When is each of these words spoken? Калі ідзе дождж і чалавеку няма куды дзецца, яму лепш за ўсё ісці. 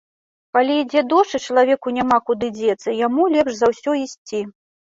Калі 0.57 0.77
ідзе 0.83 1.03
дождж 1.11 1.35
і 1.39 1.41
чалавеку 1.51 1.93
няма 1.97 2.17
куды 2.31 2.47
дзецца, 2.57 2.97
яму 3.05 3.29
лепш 3.37 3.53
за 3.59 3.73
ўсё 3.75 3.91
ісці. 4.05 4.41